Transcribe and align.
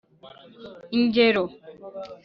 lngero: 0.97 1.43